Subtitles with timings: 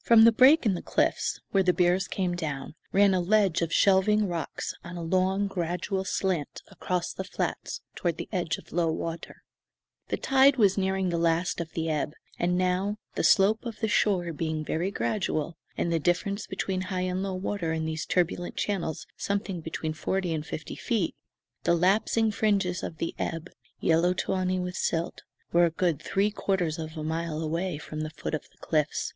[0.00, 3.72] From the break in the cliffs, where the bears came down, ran a ledge of
[3.72, 8.92] shelving rocks on a long, gradual slant across the flats toward the edge of low
[8.92, 9.42] water.
[10.06, 13.88] The tide was nearing the last of the ebb; and now, the slope of the
[13.88, 18.54] shore being very gradual, and the difference between high and low water in these turbulent
[18.56, 21.16] channels something between forty and fifty feet,
[21.64, 26.78] the lapsing fringes of the ebb, yellow tawny with silt, were a good three quarters
[26.78, 29.12] of a mile away from the foot of the cliffs.